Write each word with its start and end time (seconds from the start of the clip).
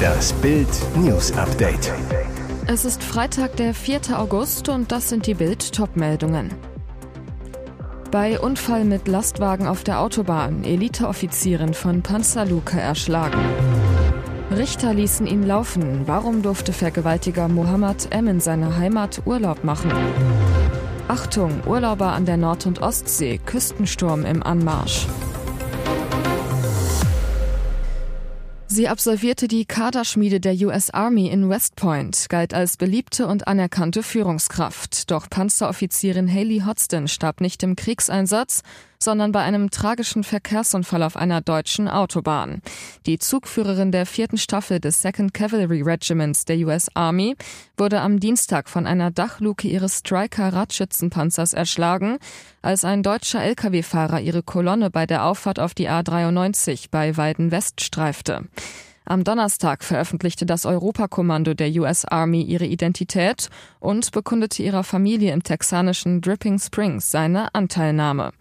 Das 0.00 0.32
Bild 0.34 0.68
News 0.96 1.32
Update. 1.32 1.92
Es 2.66 2.84
ist 2.84 3.02
Freitag, 3.02 3.56
der 3.56 3.74
4. 3.74 4.18
August 4.18 4.68
und 4.68 4.92
das 4.92 5.08
sind 5.08 5.26
die 5.26 5.34
Bild 5.34 5.72
Topmeldungen. 5.72 6.50
Bei 8.10 8.40
Unfall 8.40 8.84
mit 8.84 9.08
Lastwagen 9.08 9.66
auf 9.66 9.84
der 9.84 10.00
Autobahn 10.00 10.64
Eliteoffizierin 10.64 11.74
von 11.74 12.02
Panzerluke 12.02 12.78
erschlagen. 12.80 13.40
Richter 14.50 14.94
ließen 14.94 15.26
ihn 15.26 15.46
laufen. 15.46 16.02
Warum 16.06 16.42
durfte 16.42 16.72
Vergewaltiger 16.72 17.48
Mohammed 17.48 18.08
M. 18.10 18.26
in 18.26 18.40
seiner 18.40 18.76
Heimat 18.76 19.22
Urlaub 19.26 19.62
machen? 19.64 19.92
Achtung, 21.06 21.62
Urlauber 21.66 22.12
an 22.12 22.24
der 22.24 22.36
Nord- 22.36 22.66
und 22.66 22.82
Ostsee, 22.82 23.38
Küstensturm 23.38 24.24
im 24.24 24.42
Anmarsch. 24.42 25.06
Sie 28.72 28.86
absolvierte 28.86 29.48
die 29.48 29.64
Kaderschmiede 29.64 30.38
der 30.38 30.54
US 30.64 30.90
Army 30.90 31.26
in 31.26 31.48
West 31.48 31.74
Point, 31.74 32.26
galt 32.28 32.54
als 32.54 32.76
beliebte 32.76 33.26
und 33.26 33.48
anerkannte 33.48 34.04
Führungskraft. 34.04 35.10
Doch 35.10 35.28
Panzeroffizierin 35.28 36.32
Haley 36.32 36.62
Hodgson 36.64 37.08
starb 37.08 37.40
nicht 37.40 37.64
im 37.64 37.74
Kriegseinsatz, 37.74 38.62
sondern 39.02 39.32
bei 39.32 39.40
einem 39.40 39.70
tragischen 39.70 40.24
Verkehrsunfall 40.24 41.02
auf 41.02 41.16
einer 41.16 41.40
deutschen 41.40 41.88
Autobahn. 41.88 42.60
Die 43.06 43.18
Zugführerin 43.18 43.92
der 43.92 44.06
vierten 44.06 44.36
Staffel 44.36 44.78
des 44.78 45.00
Second 45.00 45.32
Cavalry 45.32 45.82
Regiments 45.82 46.44
der 46.44 46.58
US 46.58 46.88
Army 46.94 47.34
wurde 47.76 48.00
am 48.00 48.20
Dienstag 48.20 48.68
von 48.68 48.86
einer 48.86 49.10
Dachluke 49.10 49.68
ihres 49.68 49.98
Striker-Radschützenpanzers 49.98 51.54
erschlagen, 51.54 52.18
als 52.62 52.84
ein 52.84 53.02
deutscher 53.02 53.42
Lkw-Fahrer 53.42 54.20
ihre 54.20 54.42
Kolonne 54.42 54.90
bei 54.90 55.06
der 55.06 55.24
Auffahrt 55.24 55.58
auf 55.58 55.74
die 55.74 55.88
A93 55.88 56.88
bei 56.90 57.16
Weiden 57.16 57.50
West 57.50 57.80
streifte. 57.80 58.44
Am 59.06 59.24
Donnerstag 59.24 59.82
veröffentlichte 59.82 60.46
das 60.46 60.66
Europakommando 60.66 61.54
der 61.54 61.70
US 61.80 62.04
Army 62.04 62.42
ihre 62.42 62.66
Identität 62.66 63.48
und 63.80 64.12
bekundete 64.12 64.62
ihrer 64.62 64.84
Familie 64.84 65.32
im 65.32 65.42
texanischen 65.42 66.20
Dripping 66.20 66.60
Springs 66.60 67.10
seine 67.10 67.52
Anteilnahme. 67.52 68.32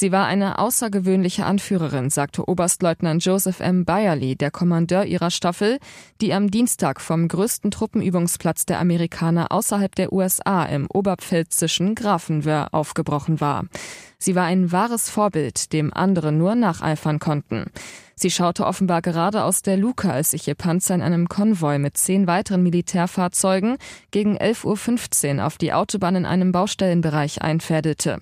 Sie 0.00 0.12
war 0.12 0.26
eine 0.26 0.60
außergewöhnliche 0.60 1.44
Anführerin, 1.44 2.08
sagte 2.08 2.48
Oberstleutnant 2.48 3.24
Joseph 3.24 3.58
M. 3.58 3.84
Byerly, 3.84 4.36
der 4.36 4.52
Kommandeur 4.52 5.04
ihrer 5.04 5.32
Staffel, 5.32 5.80
die 6.20 6.32
am 6.32 6.52
Dienstag 6.52 7.00
vom 7.00 7.26
größten 7.26 7.72
Truppenübungsplatz 7.72 8.64
der 8.64 8.78
Amerikaner 8.78 9.50
außerhalb 9.50 9.92
der 9.96 10.12
USA 10.12 10.64
im 10.66 10.86
oberpfälzischen 10.88 11.96
Grafenwöhr 11.96 12.68
aufgebrochen 12.70 13.40
war. 13.40 13.64
Sie 14.18 14.36
war 14.36 14.44
ein 14.44 14.70
wahres 14.70 15.10
Vorbild, 15.10 15.72
dem 15.72 15.92
andere 15.92 16.30
nur 16.30 16.54
nacheifern 16.54 17.18
konnten. 17.18 17.64
Sie 18.20 18.32
schaute 18.32 18.66
offenbar 18.66 19.00
gerade 19.00 19.44
aus 19.44 19.62
der 19.62 19.76
Luke, 19.76 20.10
als 20.10 20.32
sich 20.32 20.48
ihr 20.48 20.56
Panzer 20.56 20.96
in 20.96 21.02
einem 21.02 21.28
Konvoi 21.28 21.78
mit 21.78 21.96
zehn 21.96 22.26
weiteren 22.26 22.64
Militärfahrzeugen 22.64 23.76
gegen 24.10 24.36
11.15 24.36 25.36
Uhr 25.36 25.46
auf 25.46 25.56
die 25.56 25.72
Autobahn 25.72 26.16
in 26.16 26.26
einem 26.26 26.50
Baustellenbereich 26.50 27.42
einfädelte. 27.42 28.20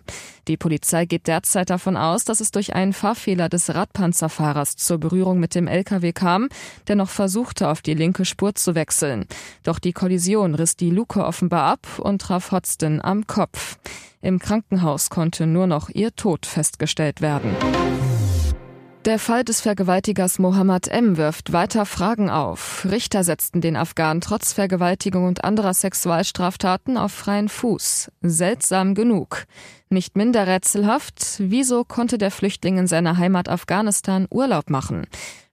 Die 0.49 0.59
Polizei 0.59 1.07
geht 1.07 1.27
derzeit 1.27 1.71
davon 1.71 1.97
aus, 1.97 2.27
dass 2.27 2.41
es 2.41 2.51
durch 2.51 2.75
einen 2.75 2.93
Fahrfehler 2.93 3.49
des 3.49 3.75
Radpanzerfahrers 3.75 4.77
zur 4.77 4.99
Berührung 4.99 5.41
mit 5.41 5.55
dem 5.55 5.67
LKW 5.67 6.13
kam, 6.13 6.51
der 6.89 6.97
noch 6.97 7.09
versuchte, 7.09 7.71
auf 7.71 7.81
die 7.81 7.95
linke 7.95 8.27
Spur 8.27 8.55
zu 8.55 8.75
wechseln. 8.75 9.25
Doch 9.63 9.79
die 9.79 9.95
Kollision 9.95 10.55
riss 10.55 10.77
die 10.77 10.91
Luke 10.91 11.25
offenbar 11.25 11.73
ab 11.73 11.87
und 11.99 12.21
traf 12.21 12.53
Hodgson 12.53 13.01
am 13.01 13.27
Kopf. 13.27 13.79
Im 14.21 14.41
Krankenhaus 14.41 15.09
konnte 15.09 15.47
nur 15.47 15.67
noch 15.67 15.89
ihr 15.89 16.15
Tod 16.15 16.45
festgestellt 16.45 17.23
werden. 17.23 17.57
Der 19.07 19.21
Fall 19.21 19.45
des 19.45 19.61
Vergewaltigers 19.61 20.41
Mohammed 20.41 20.89
M. 20.89 21.17
wirft 21.17 21.53
weiter 21.53 21.87
Fragen 21.87 22.29
auf. 22.29 22.85
Richter 22.91 23.23
setzten 23.23 23.61
den 23.61 23.77
Afghanen 23.77 24.21
trotz 24.21 24.53
Vergewaltigung 24.53 25.27
und 25.27 25.45
anderer 25.45 25.75
Sexualstraftaten 25.75 26.97
auf 26.97 27.13
freien 27.13 27.49
Fuß. 27.49 28.11
Seltsam 28.23 28.97
genug. 28.97 29.45
Nicht 29.91 30.17
minder 30.17 30.49
rätselhaft, 30.49 31.37
wieso 31.39 31.85
konnte 31.85 32.19
der 32.19 32.33
Flüchtling 32.33 32.79
in 32.79 32.89
seiner 32.89 33.17
Heimat 33.17 33.49
Afghanistan 33.49 34.27
Urlaub 34.29 34.71
machen? 34.71 35.07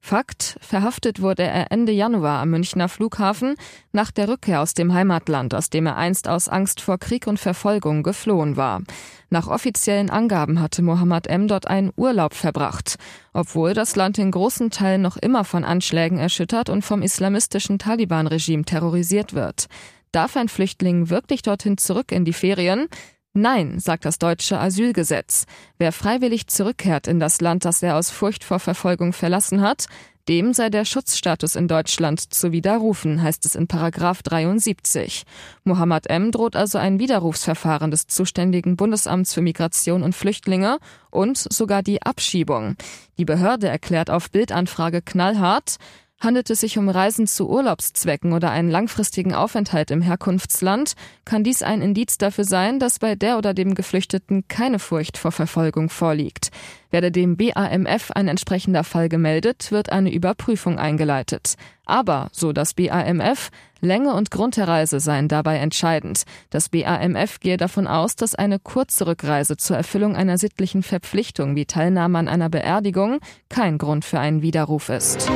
Fakt, 0.06 0.58
verhaftet 0.59 1.22
wurde 1.22 1.44
er 1.44 1.72
Ende 1.72 1.94
Januar 1.94 2.41
am 2.41 2.50
Münchner 2.50 2.90
Flughafen 2.90 3.56
nach 3.94 4.12
der 4.12 4.28
Rückkehr 4.28 4.62
aus 4.62 4.74
dem 4.74 4.94
Heimatland, 4.94 5.56
aus 5.56 5.69
dem 5.69 5.86
er 5.86 5.96
einst 5.96 6.28
aus 6.28 6.50
Angst 6.50 6.81
vor 6.81 6.97
Krieg 6.97 7.25
und 7.25 7.40
Verfolgung 7.40 8.03
geflohen 8.03 8.58
war. 8.58 8.81
Nach 9.30 9.47
offiziellen 9.47 10.09
Angaben 10.09 10.59
hatte 10.59 10.81
Mohammed 10.81 11.28
M. 11.28 11.47
dort 11.47 11.69
einen 11.69 11.94
Urlaub 11.96 12.34
verbracht, 12.34 12.97
obwohl 13.31 13.74
das 13.74 13.96
Land 13.96 14.18
in 14.18 14.31
großen 14.31 14.72
Teilen 14.72 15.02
noch 15.02 15.16
immer 15.16 15.46
von 15.46 15.64
Anschlägen 15.64 16.18
erschüttert 16.18 16.68
und 16.68 16.81
vom 16.81 17.02
islamistischen 17.02 17.80
Taliban-Regime 17.80 18.66
terrorisiert 18.66 19.34
wird. 19.34 19.68
Darf 20.12 20.35
ein 20.35 20.50
Flüchtling 20.50 21.09
wirklich 21.12 21.44
dorthin 21.44 21.78
zurück 21.78 22.12
in 22.12 22.25
die 22.25 22.34
Ferien? 22.34 22.90
Nein, 23.35 23.79
sagt 23.79 24.05
das 24.05 24.19
deutsche 24.19 24.59
Asylgesetz. 24.59 25.45
Wer 25.79 25.91
freiwillig 25.91 26.47
zurückkehrt 26.47 27.07
in 27.07 27.19
das 27.19 27.41
Land, 27.41 27.66
das 27.66 27.81
er 27.81 27.97
aus 27.97 28.11
Furcht 28.11 28.44
vor 28.44 28.59
Verfolgung 28.59 29.11
verlassen 29.11 29.61
hat, 29.61 29.88
dem 30.29 30.53
sei 30.53 30.69
der 30.69 30.85
Schutzstatus 30.85 31.55
in 31.55 31.67
Deutschland 31.67 32.33
zu 32.33 32.51
widerrufen, 32.51 33.22
heißt 33.22 33.43
es 33.45 33.55
in 33.55 33.67
Paragraph 33.67 34.22
73. 34.22 35.23
Mohammed 35.63 36.09
M. 36.09 36.31
droht 36.31 36.55
also 36.55 36.77
ein 36.77 36.99
Widerrufsverfahren 36.99 37.91
des 37.91 38.07
zuständigen 38.07 38.77
Bundesamts 38.77 39.33
für 39.33 39.41
Migration 39.41 40.03
und 40.03 40.13
Flüchtlinge 40.13 40.77
und 41.09 41.38
sogar 41.38 41.83
die 41.83 42.03
Abschiebung. 42.03 42.75
Die 43.17 43.25
Behörde 43.25 43.67
erklärt 43.67 44.09
auf 44.09 44.31
Bildanfrage 44.31 45.01
knallhart, 45.01 45.77
Handelt 46.23 46.50
es 46.50 46.61
sich 46.61 46.78
um 46.78 46.88
Reisen 46.88 47.28
zu 47.28 47.50
Urlaubszwecken 47.50 48.31
oder 48.31 48.50
einen 48.50 48.69
langfristigen 48.69 49.34
Aufenthalt 49.34 49.91
im 49.91 50.01
Herkunftsland, 50.01 50.94
kann 51.25 51.44
dies 51.44 51.61
ein 51.61 51.81
Indiz 51.81 52.17
dafür 52.17 52.45
sein, 52.45 52.79
dass 52.79 53.00
bei 53.00 53.16
der 53.16 53.38
oder 53.38 53.53
dem 53.53 53.75
Geflüchteten 53.75 54.47
keine 54.47 54.79
Furcht 54.79 55.17
vor 55.17 55.34
Verfolgung 55.34 55.89
vorliegt. 55.89 56.51
Werde 56.91 57.11
dem 57.11 57.35
BAMF 57.35 58.11
ein 58.11 58.29
entsprechender 58.29 58.85
Fall 58.85 59.09
gemeldet, 59.09 59.69
wird 59.73 59.91
eine 59.91 60.13
Überprüfung 60.13 60.79
eingeleitet. 60.79 61.56
Aber, 61.85 62.29
so 62.31 62.53
das 62.53 62.73
BAMF, 62.73 63.50
Länge 63.81 64.13
und 64.13 64.31
Grund 64.31 64.55
der 64.55 64.69
Reise 64.69 65.01
seien 65.01 65.28
dabei 65.28 65.57
entscheidend. 65.57 66.23
Das 66.51 66.69
BAMF 66.69 67.41
gehe 67.41 67.57
davon 67.57 67.85
aus, 67.85 68.16
dass 68.16 68.34
eine 68.34 68.59
kurze 68.59 69.07
Rückreise 69.07 69.57
zur 69.57 69.75
Erfüllung 69.75 70.16
einer 70.16 70.38
sittlichen 70.38 70.84
Verpflichtung 70.84 71.57
wie 71.57 71.66
Teilnahme 71.66 72.17
an 72.17 72.29
einer 72.29 72.47
Beerdigung 72.47 73.19
kein 73.50 73.78
Grund 73.78 74.05
für 74.05 74.22
einen 74.22 74.41
Widerruf 74.41 74.88
ist. 74.88 75.29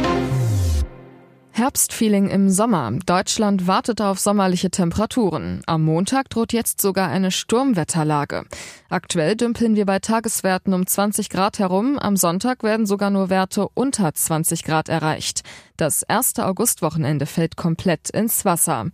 Herbstfeeling 1.57 2.29
im 2.29 2.51
Sommer. 2.51 2.91
Deutschland 3.07 3.65
wartet 3.65 3.99
auf 3.99 4.19
sommerliche 4.19 4.69
Temperaturen. 4.69 5.63
Am 5.65 5.83
Montag 5.83 6.29
droht 6.29 6.53
jetzt 6.53 6.79
sogar 6.79 7.09
eine 7.09 7.31
Sturmwetterlage. 7.31 8.45
Aktuell 8.89 9.35
dümpeln 9.35 9.75
wir 9.75 9.87
bei 9.87 9.97
Tageswerten 9.97 10.75
um 10.75 10.85
20 10.85 11.31
Grad 11.31 11.57
herum. 11.57 11.97
Am 11.97 12.15
Sonntag 12.15 12.61
werden 12.61 12.85
sogar 12.85 13.09
nur 13.09 13.31
Werte 13.31 13.69
unter 13.73 14.13
20 14.13 14.65
Grad 14.65 14.87
erreicht. 14.87 15.41
Das 15.77 16.01
erste 16.01 16.47
Augustwochenende 16.47 17.27
fällt 17.27 17.55
komplett 17.55 18.09
ins 18.09 18.45
Wasser. 18.45 18.87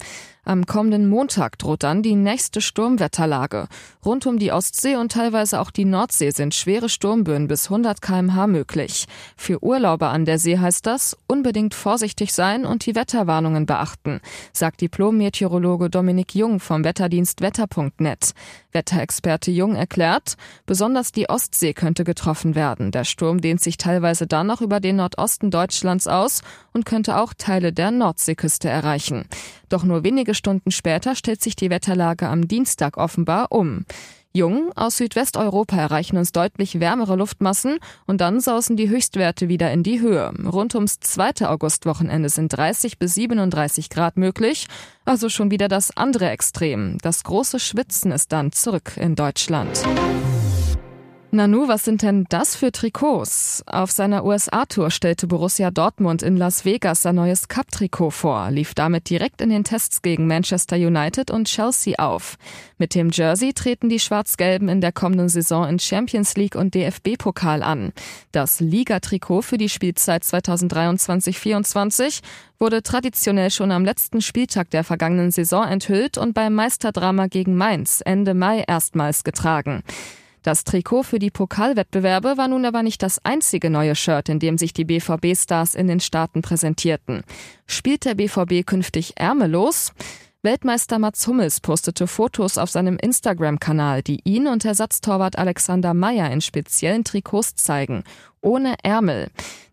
Am 0.46 0.66
kommenden 0.66 1.08
Montag 1.08 1.58
droht 1.58 1.84
dann 1.84 2.04
die 2.04 2.16
nächste 2.16 2.60
Sturmwetterlage. 2.60 3.70
Rund 4.04 4.26
um 4.26 4.38
die 4.38 4.52
Ostsee 4.52 4.98
und 4.98 5.14
teilweise 5.14 5.62
auch 5.62 5.72
die 5.72 5.86
Nordsee 5.86 6.32
sind 6.32 6.54
schwere 6.54 6.90
Sturmböen 6.90 7.48
bis 7.48 7.68
100 7.68 8.02
kmh 8.02 8.48
möglich. 8.48 9.06
Für 9.38 9.64
Urlauber 9.64 10.10
an 10.10 10.26
der 10.26 10.40
See 10.40 10.58
heißt 10.58 10.86
das, 10.86 11.16
unbedingt 11.28 11.74
vorsichtig 11.74 12.34
sein 12.34 12.66
und 12.66 12.86
die 12.86 12.94
Wetterwarnungen 12.94 13.66
beachten, 13.66 14.20
sagt 14.52 14.82
Diplom-Meteorologe 14.82 15.90
Dominik 15.90 16.36
Jung 16.36 16.60
vom 16.60 16.84
Wetterdienst 16.84 17.40
wetter.net. 17.40 18.34
Wetterexperte 18.74 19.52
Jung 19.52 19.76
erklärt, 19.76 20.36
besonders 20.66 21.14
die 21.14 21.30
Ostsee 21.30 21.74
könnte 21.74 22.04
getroffen 22.04 22.54
werden. 22.54 22.92
Der 22.92 23.06
Sturm 23.06 23.40
dehnt 23.40 23.62
sich 23.62 23.78
teilweise 23.78 24.28
dann 24.28 24.48
noch 24.48 24.60
über 24.60 24.82
den 24.82 24.98
Nordosten 24.98 25.52
Deutschlands 25.52 26.08
aus 26.08 26.42
und 26.74 26.86
könnte 26.86 27.18
auch 27.18 27.34
Teile 27.34 27.72
der 27.72 27.92
Nordseeküste 27.92 28.70
erreichen. 28.70 29.25
Doch 29.70 29.84
nur 29.84 30.04
wenige 30.04 30.34
Stunden 30.34 30.72
später 30.72 31.16
stellt 31.16 31.42
sich 31.42 31.56
die 31.56 31.70
Wetterlage 31.70 32.28
am 32.28 32.48
Dienstag 32.48 32.98
offenbar 32.98 33.52
um. 33.52 33.86
Jung 34.36 34.72
aus 34.75 34.98
Südwesteuropa 34.98 35.75
erreichen 35.78 36.18
uns 36.18 36.31
deutlich 36.31 36.80
wärmere 36.80 37.16
Luftmassen 37.16 37.78
und 38.08 38.20
dann 38.20 38.40
sausen 38.40 38.75
die 38.75 38.90
Höchstwerte 38.90 39.48
wieder 39.48 39.72
in 39.72 39.84
die 39.84 40.02
Höhe. 40.02 40.34
Rund 40.52 40.74
ums 40.74 41.00
zweite 41.00 41.52
Augustwochenende 41.52 42.30
sind 42.30 42.50
30 42.50 42.98
bis 42.98 43.14
37 43.14 43.92
Grad 43.92 44.18
möglich, 44.18 44.66
also 45.06 45.30
schon 45.30 45.52
wieder 45.52 45.68
das 45.68 45.96
andere 45.96 46.31
Extrem. 46.31 46.98
Das 47.04 47.24
große 47.24 47.60
Schwitzen 47.60 48.12
ist 48.12 48.31
dann 48.31 48.52
zurück 48.52 48.98
in 48.98 49.14
Deutschland. 49.14 49.84
Nanu, 51.35 51.68
was 51.68 51.83
sind 51.83 52.03
denn 52.03 52.27
das 52.30 52.56
für 52.56 52.71
Trikots? 52.71 53.63
Auf 53.65 53.89
seiner 53.89 54.24
USA-Tour 54.24 54.91
stellte 54.91 55.25
Borussia 55.25 55.71
Dortmund 55.71 56.21
in 56.21 56.38
Las 56.38 56.63
Vegas 56.63 57.01
sein 57.01 57.15
neues 57.15 57.47
Cup-Trikot 57.47 58.12
vor, 58.12 58.51
lief 58.51 58.75
damit 58.75 59.09
direkt 59.09 59.41
in 59.41 59.50
den 59.50 59.63
Tests 59.63 60.03
gegen 60.03 60.27
Manchester 60.27 60.75
United 60.75 61.31
und 61.31 61.47
Chelsea 61.47 61.97
auf. 61.97 62.38
Mit 62.77 62.94
dem 62.94 63.09
Jersey 63.09 63.51
treten 63.51 63.89
die 63.89 64.00
Schwarz-Gelben 64.00 64.69
in 64.69 64.80
der 64.80 64.91
kommenden 64.91 65.27
Saison 65.27 65.68
in 65.68 65.80
Champions 65.80 66.35
League 66.35 66.53
und 66.53 66.75
DFB-Pokal 66.75 67.63
an. 67.63 67.94
Das 68.31 68.59
Liga-Trikot 68.59 69.41
für 69.41 69.57
die 69.57 69.69
Spielzeit 69.69 70.21
2023-24 70.21 72.19
wurde 72.59 72.83
traditionell 72.83 73.50
schon 73.50 73.71
am 73.71 73.85
letzten 73.85 74.21
Spieltag 74.21 74.69
der 74.69 74.83
vergangenen 74.83 75.31
Saison 75.31 75.68
enthüllt 75.68 76.19
und 76.19 76.35
beim 76.35 76.53
Meisterdrama 76.53 77.25
gegen 77.25 77.56
Mainz 77.56 78.03
Ende 78.06 78.35
Mai 78.35 78.63
erstmals 78.68 79.24
getragen. 79.24 79.81
Das 80.44 80.66
Trikot 80.66 81.04
für 81.04 81.19
die 81.19 81.31
Pokalwettbewerbe 81.31 82.36
war 82.36 82.50
nun 82.50 82.66
aber 82.66 82.84
nicht 82.84 83.01
das 83.01 83.24
einzige 83.24 83.69
neue 83.69 83.95
Shirt, 83.95 84.28
in 84.28 84.40
dem 84.40 84.57
sich 84.57 84.74
die 84.74 84.84
BVB-Stars 84.84 85.74
in 85.74 85.88
den 85.88 86.01
Staaten 86.01 86.42
präsentierten. 86.42 87.24
Spielt 87.66 88.04
der 88.04 88.16
BVB 88.16 88.66
künftig 88.66 89.13
ärmelos? 89.16 89.94
Weltmeister 90.42 91.00
Mats 91.00 91.25
Hummels 91.25 91.62
postete 91.62 92.07
Fotos 92.07 92.57
auf 92.57 92.69
seinem 92.69 92.98
Instagram-Kanal, 92.98 94.04
die 94.04 94.19
ihn 94.25 94.48
und 94.48 94.66
Ersatztorwart 94.66 95.38
Alexander 95.38 95.94
Meyer 95.94 96.30
in 96.30 96.42
speziellen 96.42 97.06
Trikots 97.06 97.56
zeigen. 97.56 98.04
Ohne 98.42 98.75
Ärmel. 98.84 99.30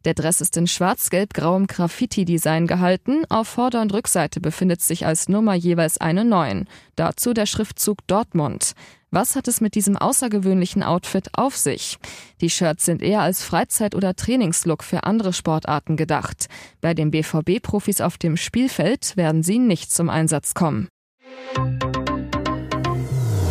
Der 0.07 0.15
Dress 0.15 0.41
ist 0.41 0.57
in 0.57 0.67
schwarz-gelb-grauem 0.67 1.67
Graffiti-Design 1.67 2.67
gehalten. 2.67 3.25
Auf 3.29 3.49
Vorder- 3.49 3.83
und 3.83 3.93
Rückseite 3.93 4.41
befindet 4.41 4.81
sich 4.81 5.05
als 5.05 5.29
Nummer 5.29 5.55
jeweils 5.55 5.99
eine 5.99 6.25
9. 6.25 6.67
Dazu 6.97 7.35
der 7.35 7.45
Schriftzug 7.45 7.99
Dortmund. 8.07 8.73
Was 9.11 9.37
hat 9.37 9.47
es 9.47 9.61
mit 9.61 9.75
diesem 9.75 9.97
außergewöhnlichen 9.97 10.83
Outfit 10.83 11.29
auf 11.33 11.57
sich? 11.57 11.99
Die 12.41 12.49
Shirts 12.49 12.87
sind 12.87 13.03
eher 13.03 13.21
als 13.21 13.43
Freizeit- 13.43 13.95
oder 13.95 14.15
Trainingslook 14.15 14.85
für 14.85 15.05
andere 15.05 15.33
Sportarten 15.33 15.97
gedacht. 15.97 16.47
Bei 16.81 16.95
den 16.95 17.11
BVB-Profis 17.11 18.01
auf 18.01 18.17
dem 18.17 18.37
Spielfeld 18.37 19.17
werden 19.17 19.43
sie 19.43 19.59
nicht 19.59 19.93
zum 19.93 20.09
Einsatz 20.09 20.55
kommen. 20.55 20.89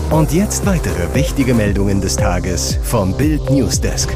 Und 0.10 0.31
jetzt 0.31 0.66
weitere 0.66 1.13
wichtige 1.13 1.54
Meldungen 1.54 2.02
des 2.02 2.16
Tages 2.16 2.80
vom 2.81 3.16
Bild 3.16 3.48
Newsdesk. 3.52 4.10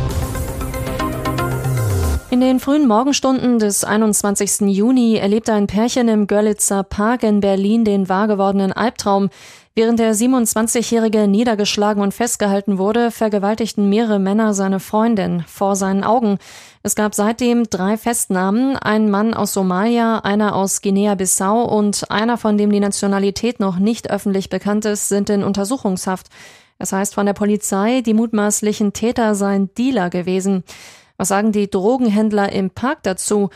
In 2.33 2.41
den 2.41 2.59
frühen 2.59 2.87
Morgenstunden 2.87 3.59
des 3.59 3.83
21. 3.83 4.61
Juni 4.61 5.17
erlebte 5.17 5.53
ein 5.53 5.67
Pärchen 5.67 6.07
im 6.07 6.25
Görlitzer 6.25 6.81
Park 6.81 7.21
in 7.21 7.41
Berlin 7.41 7.85
den 7.85 8.09
wahrgewordenen 8.09 8.73
Albtraum. 8.73 9.29
Während 9.75 9.99
der 9.99 10.15
27-Jährige 10.15 11.27
niedergeschlagen 11.27 12.01
und 12.01 12.11
festgehalten 12.11 12.79
wurde, 12.79 13.11
vergewaltigten 13.11 13.87
mehrere 13.87 14.17
Männer 14.17 14.55
seine 14.55 14.79
Freundin 14.79 15.43
vor 15.47 15.75
seinen 15.75 16.03
Augen. 16.03 16.39
Es 16.81 16.95
gab 16.95 17.13
seitdem 17.13 17.69
drei 17.69 17.97
Festnahmen, 17.97 18.77
ein 18.77 19.11
Mann 19.11 19.35
aus 19.35 19.53
Somalia, 19.53 20.17
einer 20.17 20.55
aus 20.55 20.81
Guinea-Bissau 20.81 21.65
und 21.65 22.09
einer, 22.09 22.39
von 22.39 22.57
dem 22.57 22.71
die 22.71 22.79
Nationalität 22.79 23.59
noch 23.59 23.77
nicht 23.77 24.09
öffentlich 24.09 24.49
bekannt 24.49 24.85
ist, 24.85 25.07
sind 25.07 25.29
in 25.29 25.43
Untersuchungshaft. 25.43 26.29
Es 26.79 26.93
heißt 26.93 27.13
von 27.13 27.27
der 27.27 27.33
Polizei, 27.33 28.01
die 28.01 28.15
mutmaßlichen 28.15 28.91
Täter 28.91 29.35
seien 29.35 29.69
Dealer 29.75 30.09
gewesen. 30.09 30.63
Was 31.23 31.29
sagen 31.29 31.53
die 31.53 31.69
Drogenhändler 31.69 32.51
im 32.51 32.69
Park 32.69 33.03
dazu? 33.03 33.49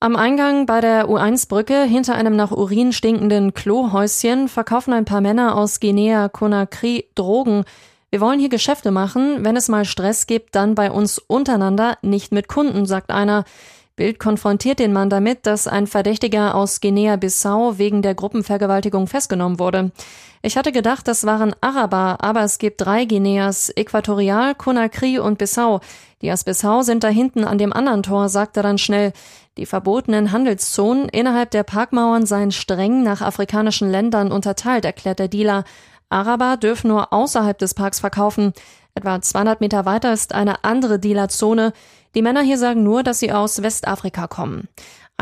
Am 0.00 0.16
Eingang 0.16 0.66
bei 0.66 0.80
der 0.80 1.08
U1-Brücke 1.08 1.84
hinter 1.84 2.16
einem 2.16 2.34
nach 2.34 2.50
Urin 2.50 2.92
stinkenden 2.92 3.54
Klohäuschen 3.54 4.48
verkaufen 4.48 4.92
ein 4.92 5.04
paar 5.04 5.20
Männer 5.20 5.56
aus 5.56 5.78
Guinea-Conakry 5.78 7.04
Drogen. 7.14 7.62
Wir 8.10 8.20
wollen 8.20 8.40
hier 8.40 8.48
Geschäfte 8.48 8.90
machen. 8.90 9.44
Wenn 9.44 9.54
es 9.54 9.68
mal 9.68 9.84
Stress 9.84 10.26
gibt, 10.26 10.56
dann 10.56 10.74
bei 10.74 10.90
uns 10.90 11.18
untereinander, 11.18 11.96
nicht 12.02 12.32
mit 12.32 12.48
Kunden, 12.48 12.86
sagt 12.86 13.12
einer. 13.12 13.44
Bild 13.94 14.18
konfrontiert 14.18 14.78
den 14.78 14.92
Mann 14.92 15.10
damit, 15.10 15.46
dass 15.46 15.68
ein 15.68 15.86
Verdächtiger 15.86 16.54
aus 16.54 16.80
Guinea-Bissau 16.80 17.76
wegen 17.76 18.00
der 18.00 18.14
Gruppenvergewaltigung 18.14 19.06
festgenommen 19.06 19.58
wurde. 19.58 19.92
Ich 20.40 20.56
hatte 20.56 20.72
gedacht, 20.72 21.06
das 21.06 21.24
waren 21.24 21.54
Araber, 21.60 22.18
aber 22.20 22.42
es 22.42 22.58
gibt 22.58 22.80
drei 22.80 23.04
Guineas, 23.04 23.70
Äquatorial, 23.76 24.54
Conakry 24.54 25.18
und 25.18 25.38
Bissau. 25.38 25.80
Die 26.22 26.32
aus 26.32 26.44
Bissau 26.44 26.82
sind 26.82 27.04
da 27.04 27.08
hinten 27.08 27.44
an 27.44 27.58
dem 27.58 27.72
anderen 27.72 28.02
Tor, 28.02 28.28
sagt 28.28 28.56
er 28.56 28.62
dann 28.62 28.78
schnell. 28.78 29.12
Die 29.58 29.66
verbotenen 29.66 30.32
Handelszonen 30.32 31.08
innerhalb 31.10 31.50
der 31.50 31.62
Parkmauern 31.62 32.24
seien 32.24 32.50
streng 32.50 33.02
nach 33.02 33.20
afrikanischen 33.20 33.90
Ländern 33.90 34.32
unterteilt, 34.32 34.86
erklärt 34.86 35.18
der 35.18 35.28
Dealer. 35.28 35.64
Araber 36.08 36.56
dürfen 36.56 36.88
nur 36.88 37.12
außerhalb 37.12 37.58
des 37.58 37.74
Parks 37.74 38.00
verkaufen. 38.00 38.52
Etwa 38.94 39.20
200 39.20 39.60
Meter 39.60 39.84
weiter 39.84 40.12
ist 40.12 40.34
eine 40.34 40.64
andere 40.64 40.98
Dealerzone. 40.98 41.72
Die 42.14 42.22
Männer 42.22 42.42
hier 42.42 42.58
sagen 42.58 42.82
nur, 42.82 43.02
dass 43.02 43.20
sie 43.20 43.32
aus 43.32 43.62
Westafrika 43.62 44.26
kommen. 44.26 44.68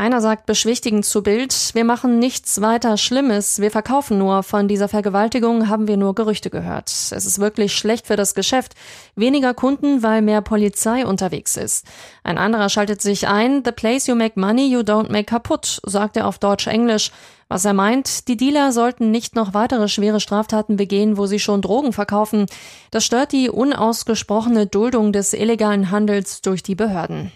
Einer 0.01 0.19
sagt 0.19 0.47
beschwichtigend 0.47 1.05
zu 1.05 1.21
Bild, 1.21 1.75
wir 1.75 1.85
machen 1.85 2.17
nichts 2.17 2.59
weiter 2.59 2.97
Schlimmes, 2.97 3.61
wir 3.61 3.69
verkaufen 3.69 4.17
nur, 4.17 4.41
von 4.41 4.67
dieser 4.67 4.87
Vergewaltigung 4.87 5.69
haben 5.69 5.87
wir 5.87 5.95
nur 5.95 6.15
Gerüchte 6.15 6.49
gehört. 6.49 6.89
Es 6.89 7.11
ist 7.11 7.37
wirklich 7.37 7.75
schlecht 7.75 8.07
für 8.07 8.15
das 8.15 8.33
Geschäft. 8.33 8.73
Weniger 9.15 9.53
Kunden, 9.53 10.01
weil 10.01 10.23
mehr 10.23 10.41
Polizei 10.41 11.05
unterwegs 11.05 11.55
ist. 11.55 11.85
Ein 12.23 12.39
anderer 12.39 12.69
schaltet 12.69 12.99
sich 13.03 13.27
ein, 13.27 13.61
the 13.63 13.71
place 13.71 14.07
you 14.07 14.15
make 14.15 14.39
money, 14.39 14.65
you 14.73 14.79
don't 14.79 15.11
make 15.11 15.25
kaputt, 15.25 15.79
sagt 15.85 16.17
er 16.17 16.25
auf 16.25 16.39
Deutsch-Englisch. 16.39 17.11
Was 17.47 17.63
er 17.65 17.73
meint, 17.73 18.27
die 18.27 18.37
Dealer 18.37 18.71
sollten 18.71 19.11
nicht 19.11 19.35
noch 19.35 19.53
weitere 19.53 19.87
schwere 19.87 20.19
Straftaten 20.19 20.77
begehen, 20.77 21.15
wo 21.15 21.27
sie 21.27 21.39
schon 21.39 21.61
Drogen 21.61 21.93
verkaufen. 21.93 22.47
Das 22.89 23.05
stört 23.05 23.33
die 23.33 23.51
unausgesprochene 23.51 24.65
Duldung 24.65 25.13
des 25.13 25.33
illegalen 25.33 25.91
Handels 25.91 26.41
durch 26.41 26.63
die 26.63 26.73
Behörden. 26.73 27.31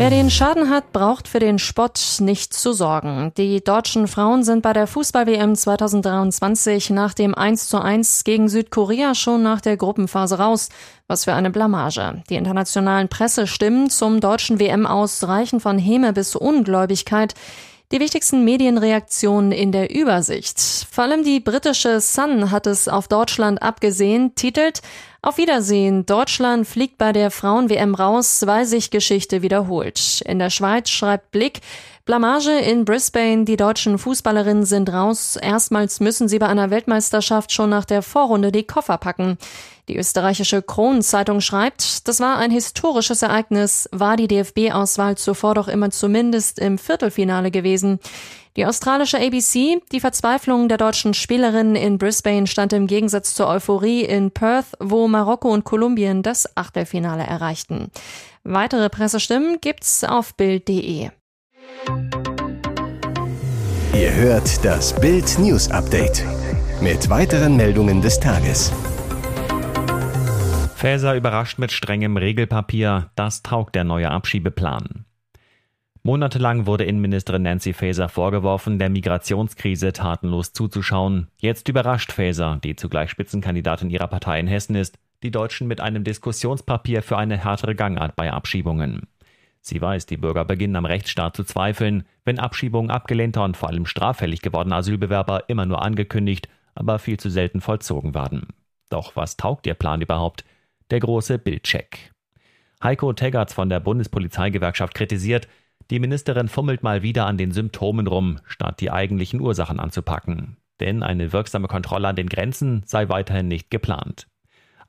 Wer 0.00 0.08
den 0.08 0.30
Schaden 0.30 0.70
hat, 0.70 0.92
braucht 0.94 1.28
für 1.28 1.40
den 1.40 1.58
Spott 1.58 2.00
nicht 2.20 2.54
zu 2.54 2.72
sorgen. 2.72 3.32
Die 3.36 3.62
deutschen 3.62 4.08
Frauen 4.08 4.44
sind 4.44 4.62
bei 4.62 4.72
der 4.72 4.86
Fußball-WM 4.86 5.54
2023 5.54 6.88
nach 6.88 7.12
dem 7.12 7.34
1 7.34 7.68
zu 7.68 7.82
1 7.82 8.24
gegen 8.24 8.48
Südkorea 8.48 9.14
schon 9.14 9.42
nach 9.42 9.60
der 9.60 9.76
Gruppenphase 9.76 10.38
raus. 10.38 10.70
Was 11.06 11.26
für 11.26 11.34
eine 11.34 11.50
Blamage. 11.50 12.22
Die 12.30 12.36
internationalen 12.36 13.08
Pressestimmen 13.10 13.90
zum 13.90 14.20
deutschen 14.20 14.58
WM 14.58 14.86
aus 14.86 15.22
reichen 15.24 15.60
von 15.60 15.76
Häme 15.76 16.14
bis 16.14 16.34
Ungläubigkeit. 16.34 17.34
Die 17.92 17.98
wichtigsten 17.98 18.44
Medienreaktionen 18.44 19.50
in 19.50 19.72
der 19.72 19.92
Übersicht. 19.92 20.60
Vor 20.92 21.02
allem 21.02 21.24
die 21.24 21.40
britische 21.40 22.00
Sun 22.00 22.52
hat 22.52 22.68
es 22.68 22.86
auf 22.86 23.08
Deutschland 23.08 23.60
abgesehen, 23.62 24.36
titelt 24.36 24.80
Auf 25.22 25.38
Wiedersehen, 25.38 26.06
Deutschland 26.06 26.68
fliegt 26.68 26.98
bei 26.98 27.12
der 27.12 27.32
Frauen-WM 27.32 27.96
raus, 27.96 28.42
weil 28.46 28.64
sich 28.64 28.92
Geschichte 28.92 29.42
wiederholt. 29.42 30.22
In 30.24 30.38
der 30.38 30.50
Schweiz 30.50 30.88
schreibt 30.88 31.32
Blick, 31.32 31.62
Blamage 32.10 32.58
in 32.58 32.84
Brisbane, 32.84 33.44
die 33.44 33.56
deutschen 33.56 33.96
Fußballerinnen 33.96 34.64
sind 34.64 34.92
raus. 34.92 35.36
Erstmals 35.40 36.00
müssen 36.00 36.26
sie 36.26 36.40
bei 36.40 36.48
einer 36.48 36.70
Weltmeisterschaft 36.70 37.52
schon 37.52 37.70
nach 37.70 37.84
der 37.84 38.02
Vorrunde 38.02 38.50
die 38.50 38.64
Koffer 38.64 38.98
packen. 38.98 39.38
Die 39.86 39.96
österreichische 39.96 40.60
Kronenzeitung 40.60 41.40
schreibt, 41.40 42.08
das 42.08 42.18
war 42.18 42.38
ein 42.38 42.50
historisches 42.50 43.22
Ereignis, 43.22 43.88
war 43.92 44.16
die 44.16 44.26
DFB-Auswahl 44.26 45.16
zuvor 45.18 45.54
doch 45.54 45.68
immer 45.68 45.90
zumindest 45.92 46.58
im 46.58 46.78
Viertelfinale 46.78 47.52
gewesen. 47.52 48.00
Die 48.56 48.66
australische 48.66 49.20
ABC, 49.20 49.80
die 49.92 50.00
Verzweiflung 50.00 50.68
der 50.68 50.78
deutschen 50.78 51.14
Spielerinnen 51.14 51.76
in 51.76 51.96
Brisbane 51.96 52.48
stand 52.48 52.72
im 52.72 52.88
Gegensatz 52.88 53.34
zur 53.34 53.46
Euphorie 53.46 54.02
in 54.02 54.32
Perth, 54.32 54.76
wo 54.80 55.06
Marokko 55.06 55.52
und 55.52 55.62
Kolumbien 55.62 56.24
das 56.24 56.56
Achtelfinale 56.56 57.22
erreichten. 57.22 57.92
Weitere 58.42 58.88
Pressestimmen 58.88 59.60
gibt's 59.60 60.02
auf 60.02 60.34
Bild.de. 60.34 61.10
Ihr 63.94 64.14
hört 64.14 64.64
das 64.64 64.98
Bild 65.00 65.38
News 65.38 65.70
Update 65.70 66.24
mit 66.80 67.10
weiteren 67.10 67.56
Meldungen 67.56 68.00
des 68.00 68.18
Tages. 68.18 68.72
Faeser 70.74 71.14
überrascht 71.14 71.58
mit 71.58 71.72
strengem 71.72 72.16
Regelpapier, 72.16 73.10
das 73.14 73.42
taugt 73.42 73.74
der 73.74 73.84
neue 73.84 74.10
Abschiebeplan. 74.10 75.04
Monatelang 76.02 76.64
wurde 76.64 76.84
Innenministerin 76.84 77.42
Nancy 77.42 77.74
Faeser 77.74 78.08
vorgeworfen, 78.08 78.78
der 78.78 78.88
Migrationskrise 78.88 79.92
tatenlos 79.92 80.54
zuzuschauen. 80.54 81.28
Jetzt 81.36 81.68
überrascht 81.68 82.12
Faeser, 82.12 82.58
die 82.64 82.76
zugleich 82.76 83.10
Spitzenkandidatin 83.10 83.90
ihrer 83.90 84.08
Partei 84.08 84.40
in 84.40 84.46
Hessen 84.46 84.76
ist, 84.76 84.98
die 85.22 85.30
Deutschen 85.30 85.68
mit 85.68 85.82
einem 85.82 86.02
Diskussionspapier 86.02 87.02
für 87.02 87.18
eine 87.18 87.36
härtere 87.36 87.74
Gangart 87.74 88.16
bei 88.16 88.32
Abschiebungen. 88.32 89.08
Sie 89.60 89.80
weiß, 89.80 90.06
die 90.06 90.16
Bürger 90.16 90.44
beginnen 90.44 90.76
am 90.76 90.86
Rechtsstaat 90.86 91.36
zu 91.36 91.44
zweifeln, 91.44 92.04
wenn 92.24 92.38
Abschiebungen 92.38 92.90
abgelehnter 92.90 93.44
und 93.44 93.56
vor 93.56 93.68
allem 93.68 93.86
straffällig 93.86 94.40
gewordener 94.40 94.76
Asylbewerber 94.76 95.48
immer 95.48 95.66
nur 95.66 95.82
angekündigt, 95.82 96.48
aber 96.74 96.98
viel 96.98 97.18
zu 97.18 97.30
selten 97.30 97.60
vollzogen 97.60 98.14
werden. 98.14 98.48
Doch 98.88 99.16
was 99.16 99.36
taugt 99.36 99.66
ihr 99.66 99.74
Plan 99.74 100.00
überhaupt? 100.00 100.44
Der 100.90 101.00
große 101.00 101.38
Bildcheck. 101.38 102.12
Heiko 102.82 103.12
Teggerts 103.12 103.52
von 103.52 103.68
der 103.68 103.80
Bundespolizeigewerkschaft 103.80 104.94
kritisiert, 104.94 105.46
die 105.90 105.98
Ministerin 105.98 106.48
fummelt 106.48 106.82
mal 106.82 107.02
wieder 107.02 107.26
an 107.26 107.36
den 107.36 107.52
Symptomen 107.52 108.06
rum, 108.06 108.38
statt 108.46 108.80
die 108.80 108.90
eigentlichen 108.90 109.40
Ursachen 109.40 109.80
anzupacken. 109.80 110.56
Denn 110.78 111.02
eine 111.02 111.32
wirksame 111.32 111.68
Kontrolle 111.68 112.08
an 112.08 112.16
den 112.16 112.28
Grenzen 112.28 112.82
sei 112.86 113.08
weiterhin 113.08 113.48
nicht 113.48 113.70
geplant. 113.70 114.29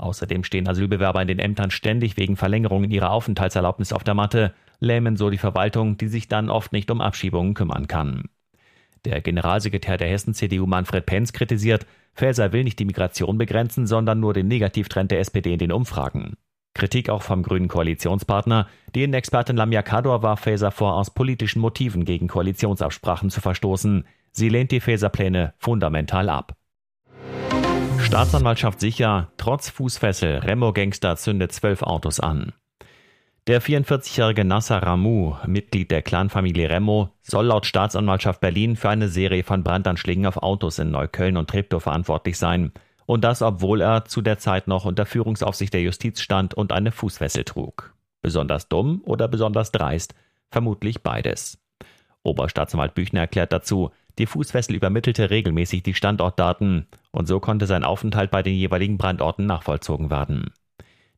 Außerdem 0.02 0.44
stehen 0.44 0.68
Asylbewerber 0.68 1.22
in 1.22 1.28
den 1.28 1.40
Ämtern 1.40 1.70
ständig 1.70 2.18
wegen 2.18 2.36
Verlängerungen 2.36 2.90
ihrer 2.90 3.12
Aufenthaltserlaubnis 3.12 3.94
auf 3.94 4.04
der 4.04 4.16
Matte, 4.16 4.54
lähmen 4.80 5.16
so 5.16 5.30
die 5.30 5.38
Verwaltung, 5.38 5.98
die 5.98 6.08
sich 6.08 6.28
dann 6.28 6.50
oft 6.50 6.74
nicht 6.74 6.90
um 6.90 7.02
Abschiebungen 7.02 7.54
kümmern 7.54 7.88
kann. 7.88 8.24
Der 9.06 9.22
Generalsekretär 9.22 9.98
der 9.98 10.10
Hessen-CDU 10.10 10.66
Manfred 10.66 11.06
Penz 11.06 11.34
kritisiert, 11.34 11.86
Faeser 12.14 12.52
will 12.52 12.64
nicht 12.64 12.80
die 12.80 12.86
Migration 12.86 13.38
begrenzen, 13.38 13.86
sondern 13.86 14.20
nur 14.20 14.34
den 14.34 14.48
Negativtrend 14.48 15.12
der 15.12 15.20
SPD 15.20 15.54
in 15.54 15.60
den 15.60 15.72
Umfragen. 15.72 16.36
Kritik 16.74 17.10
auch 17.10 17.22
vom 17.22 17.44
grünen 17.44 17.68
Koalitionspartner. 17.68 18.68
Die 18.96 19.04
Innenexpertin 19.04 19.56
Lamia 19.56 19.84
Kador 19.84 20.24
warf 20.24 20.42
Faeser 20.42 20.72
vor, 20.72 20.96
aus 20.96 21.14
politischen 21.14 21.60
Motiven 21.60 22.06
gegen 22.06 22.28
Koalitionsabsprachen 22.28 23.30
zu 23.30 23.42
verstoßen. 23.42 24.06
Sie 24.32 24.50
lehnt 24.50 24.72
die 24.72 24.80
Faeser-Pläne 24.80 25.54
fundamental 25.58 26.30
ab. 26.30 26.56
Staatsanwaltschaft 28.12 28.82
sicher, 28.82 29.32
trotz 29.38 29.70
Fußfessel, 29.70 30.40
Remo-Gangster 30.40 31.16
zündet 31.16 31.54
zwölf 31.54 31.82
Autos 31.82 32.20
an. 32.20 32.52
Der 33.48 33.62
44-jährige 33.62 34.44
Nasser 34.44 34.84
Ramou, 34.84 35.38
Mitglied 35.48 35.92
der 35.92 36.02
Clanfamilie 36.02 36.70
Remo, 36.70 37.12
soll 37.22 37.46
laut 37.46 37.66
Staatsanwaltschaft 37.66 38.42
Berlin 38.42 38.76
für 38.76 38.90
eine 38.90 39.08
Serie 39.08 39.46
von 39.46 39.64
Brandanschlägen 39.64 40.26
auf 40.26 40.36
Autos 40.36 40.78
in 40.78 40.92
Neukölln 40.92 41.38
und 41.38 41.50
Treptow 41.50 41.82
verantwortlich 41.82 42.38
sein. 42.38 42.74
Und 43.06 43.24
das, 43.24 43.42
obwohl 43.42 43.80
er 43.80 44.04
zu 44.04 44.22
der 44.22 44.38
Zeit 44.38 44.68
noch 44.68 44.84
unter 44.84 45.06
Führungsaufsicht 45.06 45.74
der 45.74 45.82
Justiz 45.82 46.20
stand 46.20 46.54
und 46.54 46.74
eine 46.74 46.92
Fußfessel 46.92 47.46
trug. 47.46 47.96
Besonders 48.22 48.68
dumm 48.68 49.02
oder 49.06 49.30
besonders 49.30 49.72
dreist? 49.72 50.16
Vermutlich 50.50 51.02
beides. 51.02 51.62
Oberstaatsanwalt 52.24 52.94
Büchner 52.94 53.22
erklärt 53.22 53.54
dazu, 53.54 53.92
die 54.18 54.26
Fußfessel 54.26 54.76
übermittelte 54.76 55.30
regelmäßig 55.30 55.84
die 55.84 55.94
Standortdaten 55.94 56.88
und 57.12 57.28
so 57.28 57.40
konnte 57.40 57.68
sein 57.68 57.84
Aufenthalt 57.84 58.32
bei 58.32 58.44
den 58.44 58.56
jeweiligen 58.56 58.98
Brandorten 58.98 59.46
nachvollzogen 59.46 60.10
werden. 60.10 60.52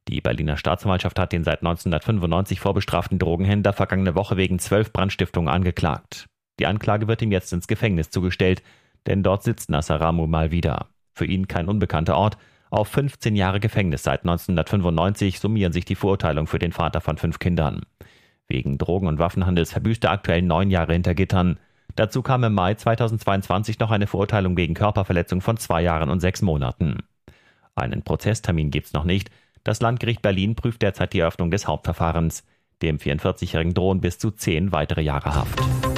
Die 0.07 0.21
Berliner 0.21 0.57
Staatsanwaltschaft 0.57 1.17
hat 1.17 1.31
den 1.31 1.43
seit 1.43 1.59
1995 1.59 2.59
vorbestraften 2.59 3.19
Drogenhändler 3.19 3.73
vergangene 3.73 4.15
Woche 4.15 4.37
wegen 4.37 4.59
zwölf 4.59 4.91
Brandstiftungen 4.91 5.49
angeklagt. 5.53 6.27
Die 6.59 6.67
Anklage 6.67 7.07
wird 7.07 7.21
ihm 7.21 7.31
jetzt 7.31 7.53
ins 7.53 7.67
Gefängnis 7.67 8.09
zugestellt, 8.09 8.61
denn 9.07 9.23
dort 9.23 9.43
sitzt 9.43 9.69
Nassaramu 9.69 10.27
mal 10.27 10.51
wieder. 10.51 10.87
Für 11.13 11.25
ihn 11.25 11.47
kein 11.47 11.67
unbekannter 11.67 12.17
Ort. 12.17 12.37
Auf 12.69 12.87
15 12.89 13.35
Jahre 13.35 13.59
Gefängnis 13.59 14.03
seit 14.03 14.21
1995 14.21 15.39
summieren 15.39 15.73
sich 15.73 15.85
die 15.85 15.95
Verurteilungen 15.95 16.47
für 16.47 16.59
den 16.59 16.71
Vater 16.71 17.01
von 17.01 17.17
fünf 17.17 17.39
Kindern. 17.39 17.81
Wegen 18.47 18.77
Drogen- 18.77 19.07
und 19.07 19.19
Waffenhandels 19.19 19.71
verbüßt 19.71 20.03
er 20.03 20.11
aktuell 20.11 20.41
neun 20.41 20.69
Jahre 20.69 20.93
hinter 20.93 21.15
Gittern. 21.15 21.59
Dazu 21.95 22.21
kam 22.23 22.43
im 22.43 22.53
Mai 22.53 22.73
2022 22.73 23.79
noch 23.79 23.91
eine 23.91 24.07
Verurteilung 24.07 24.57
wegen 24.57 24.73
Körperverletzung 24.73 25.41
von 25.41 25.57
zwei 25.57 25.81
Jahren 25.81 26.09
und 26.09 26.19
sechs 26.19 26.41
Monaten. 26.41 27.03
Einen 27.75 28.03
Prozesstermin 28.03 28.71
gibt's 28.71 28.93
noch 28.93 29.03
nicht. 29.03 29.29
Das 29.63 29.81
Landgericht 29.81 30.21
Berlin 30.21 30.55
prüft 30.55 30.81
derzeit 30.81 31.13
die 31.13 31.19
Eröffnung 31.19 31.51
des 31.51 31.67
Hauptverfahrens. 31.67 32.43
Dem 32.81 32.97
44-Jährigen 32.97 33.73
drohen 33.73 34.01
bis 34.01 34.17
zu 34.17 34.31
zehn 34.31 34.71
weitere 34.71 35.01
Jahre 35.01 35.35
Haft. 35.35 35.92